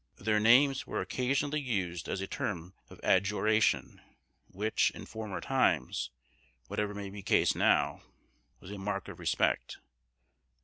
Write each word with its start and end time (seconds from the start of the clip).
Their 0.17 0.39
names 0.39 0.87
were 0.87 0.99
occasionally 0.99 1.61
used 1.61 2.09
as 2.09 2.21
a 2.21 2.27
term 2.27 2.73
of 2.89 2.99
adjuration, 3.03 4.01
which, 4.47 4.89
in 4.95 5.05
former 5.05 5.39
times, 5.39 6.09
whatever 6.65 6.95
may 6.95 7.11
be 7.11 7.21
case 7.21 7.53
now, 7.53 8.01
was 8.59 8.71
a 8.71 8.79
mark 8.79 9.09
of 9.09 9.19
respect. 9.19 9.77